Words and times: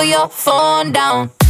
Baby, 0.00 0.14
I 0.14 0.22
ain't 0.22 0.32
playing 0.32 1.49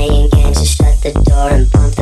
playing 0.00 0.28
games. 0.30 0.58
Just 0.58 0.78
shut 0.78 1.00
the 1.02 1.12
door 1.28 1.50
and 1.50 1.70
pump 1.70 1.99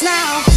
now. 0.00 0.51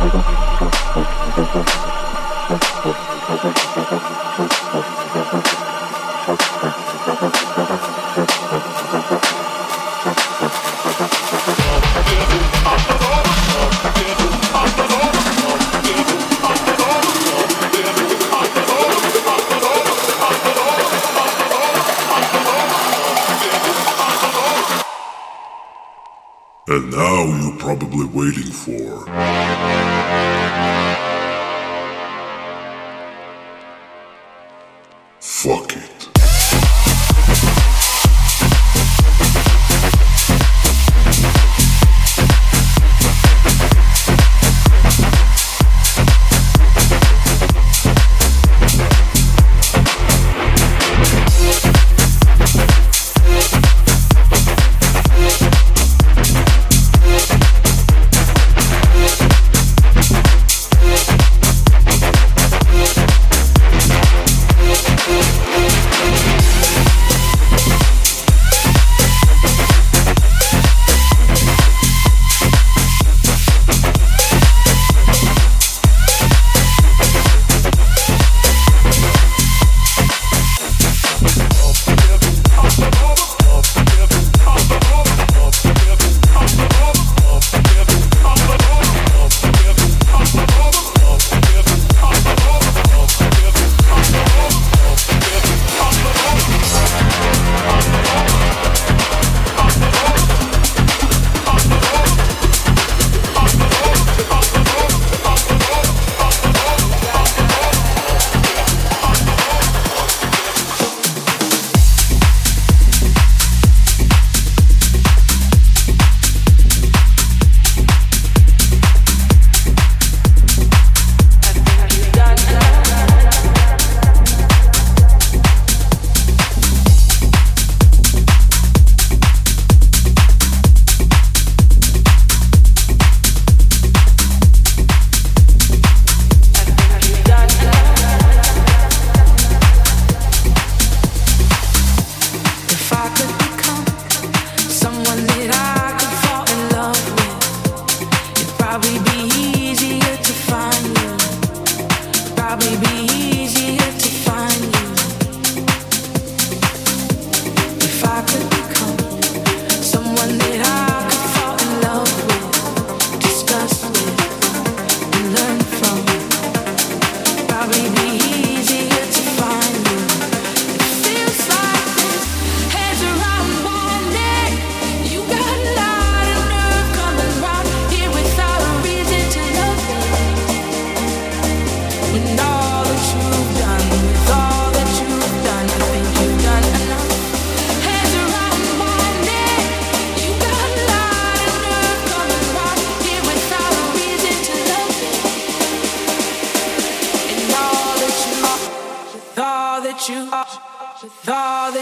algo. 0.00 0.49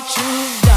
that 0.00 0.16
you've 0.16 0.67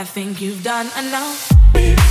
I 0.00 0.04
think 0.04 0.40
you've 0.40 0.64
done 0.64 0.86
enough. 0.96 2.09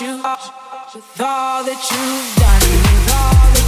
You, 0.00 0.16
with 0.94 1.20
all 1.20 1.64
that 1.64 1.80
you've 1.90 2.36
done, 2.36 2.60
with 2.70 3.12
all 3.14 3.54
that 3.54 3.65